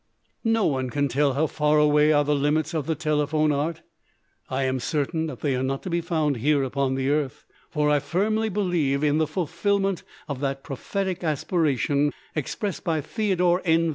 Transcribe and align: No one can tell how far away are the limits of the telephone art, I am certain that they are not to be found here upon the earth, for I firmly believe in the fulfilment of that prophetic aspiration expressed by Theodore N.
No 0.43 0.65
one 0.65 0.89
can 0.89 1.07
tell 1.07 1.33
how 1.33 1.45
far 1.45 1.77
away 1.77 2.11
are 2.11 2.23
the 2.23 2.33
limits 2.33 2.73
of 2.73 2.87
the 2.87 2.95
telephone 2.95 3.51
art, 3.51 3.83
I 4.49 4.63
am 4.63 4.79
certain 4.79 5.27
that 5.27 5.41
they 5.41 5.55
are 5.55 5.61
not 5.61 5.83
to 5.83 5.91
be 5.91 6.01
found 6.01 6.37
here 6.37 6.63
upon 6.63 6.95
the 6.95 7.11
earth, 7.11 7.45
for 7.69 7.87
I 7.87 7.99
firmly 7.99 8.49
believe 8.49 9.03
in 9.03 9.19
the 9.19 9.27
fulfilment 9.27 10.01
of 10.27 10.39
that 10.39 10.63
prophetic 10.63 11.23
aspiration 11.23 12.11
expressed 12.35 12.83
by 12.83 12.99
Theodore 13.01 13.61
N. 13.63 13.89